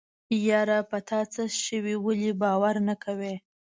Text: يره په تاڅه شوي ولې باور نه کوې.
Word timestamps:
يره 0.47 0.79
په 0.89 0.97
تاڅه 1.09 1.43
شوي 1.65 1.95
ولې 2.05 2.31
باور 2.41 2.75
نه 2.87 2.95
کوې. 3.03 3.33